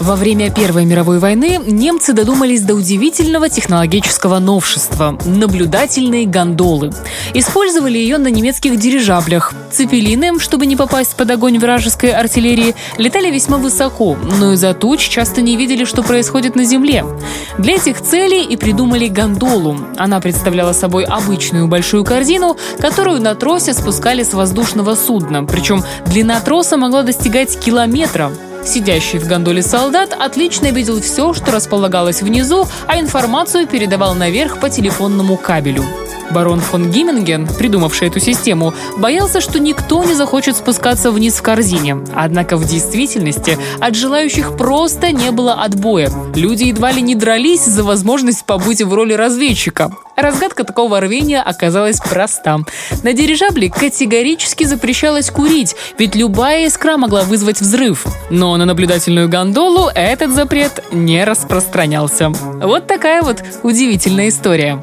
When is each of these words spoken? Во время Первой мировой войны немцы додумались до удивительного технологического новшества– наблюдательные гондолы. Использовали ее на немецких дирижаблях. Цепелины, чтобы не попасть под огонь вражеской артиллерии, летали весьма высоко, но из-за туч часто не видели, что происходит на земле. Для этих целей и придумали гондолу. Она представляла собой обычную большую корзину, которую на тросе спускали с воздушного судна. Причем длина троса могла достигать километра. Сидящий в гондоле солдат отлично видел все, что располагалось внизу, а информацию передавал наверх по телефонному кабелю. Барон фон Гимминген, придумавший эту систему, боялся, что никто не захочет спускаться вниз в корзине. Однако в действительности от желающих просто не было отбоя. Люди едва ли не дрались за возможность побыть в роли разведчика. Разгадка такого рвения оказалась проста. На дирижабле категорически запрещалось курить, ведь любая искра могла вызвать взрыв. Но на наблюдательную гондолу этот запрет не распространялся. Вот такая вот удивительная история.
Во 0.00 0.14
время 0.14 0.50
Первой 0.50 0.84
мировой 0.84 1.18
войны 1.18 1.58
немцы 1.66 2.12
додумались 2.12 2.62
до 2.62 2.74
удивительного 2.74 3.48
технологического 3.48 4.38
новшества– 4.38 5.18
наблюдательные 5.26 6.24
гондолы. 6.24 6.92
Использовали 7.34 7.98
ее 7.98 8.18
на 8.18 8.28
немецких 8.28 8.78
дирижаблях. 8.78 9.52
Цепелины, 9.72 10.38
чтобы 10.38 10.66
не 10.66 10.76
попасть 10.76 11.16
под 11.16 11.32
огонь 11.32 11.58
вражеской 11.58 12.12
артиллерии, 12.12 12.76
летали 12.96 13.28
весьма 13.30 13.58
высоко, 13.58 14.16
но 14.38 14.52
из-за 14.52 14.72
туч 14.72 15.00
часто 15.00 15.42
не 15.42 15.56
видели, 15.56 15.84
что 15.84 16.04
происходит 16.04 16.54
на 16.54 16.62
земле. 16.62 17.04
Для 17.58 17.74
этих 17.74 18.00
целей 18.00 18.44
и 18.44 18.56
придумали 18.56 19.08
гондолу. 19.08 19.78
Она 19.96 20.20
представляла 20.20 20.74
собой 20.74 21.04
обычную 21.04 21.66
большую 21.66 22.04
корзину, 22.04 22.56
которую 22.80 23.20
на 23.20 23.34
тросе 23.34 23.74
спускали 23.74 24.22
с 24.22 24.32
воздушного 24.32 24.94
судна. 24.94 25.42
Причем 25.42 25.82
длина 26.06 26.40
троса 26.40 26.76
могла 26.76 27.02
достигать 27.02 27.58
километра. 27.58 28.30
Сидящий 28.68 29.18
в 29.18 29.26
гондоле 29.26 29.62
солдат 29.62 30.12
отлично 30.12 30.70
видел 30.72 31.00
все, 31.00 31.32
что 31.32 31.50
располагалось 31.52 32.20
внизу, 32.20 32.66
а 32.86 33.00
информацию 33.00 33.66
передавал 33.66 34.14
наверх 34.14 34.60
по 34.60 34.68
телефонному 34.68 35.38
кабелю. 35.38 35.84
Барон 36.30 36.60
фон 36.60 36.90
Гимминген, 36.90 37.46
придумавший 37.46 38.08
эту 38.08 38.20
систему, 38.20 38.74
боялся, 38.98 39.40
что 39.40 39.58
никто 39.58 40.04
не 40.04 40.14
захочет 40.14 40.56
спускаться 40.56 41.10
вниз 41.10 41.34
в 41.34 41.42
корзине. 41.42 41.98
Однако 42.14 42.56
в 42.56 42.64
действительности 42.64 43.58
от 43.80 43.94
желающих 43.94 44.56
просто 44.56 45.12
не 45.12 45.30
было 45.30 45.54
отбоя. 45.54 46.10
Люди 46.34 46.64
едва 46.64 46.92
ли 46.92 47.02
не 47.02 47.14
дрались 47.14 47.64
за 47.64 47.82
возможность 47.82 48.44
побыть 48.44 48.82
в 48.82 48.92
роли 48.92 49.14
разведчика. 49.14 49.90
Разгадка 50.16 50.64
такого 50.64 50.98
рвения 50.98 51.40
оказалась 51.40 52.00
проста. 52.00 52.58
На 53.04 53.12
дирижабле 53.12 53.70
категорически 53.70 54.64
запрещалось 54.64 55.30
курить, 55.30 55.76
ведь 55.96 56.16
любая 56.16 56.66
искра 56.66 56.96
могла 56.96 57.22
вызвать 57.22 57.60
взрыв. 57.60 58.04
Но 58.28 58.56
на 58.56 58.64
наблюдательную 58.64 59.28
гондолу 59.28 59.88
этот 59.94 60.32
запрет 60.32 60.82
не 60.90 61.24
распространялся. 61.24 62.30
Вот 62.30 62.88
такая 62.88 63.22
вот 63.22 63.44
удивительная 63.62 64.28
история. 64.28 64.82